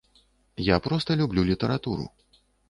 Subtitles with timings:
[0.67, 2.09] Я проста люблю літаратуру.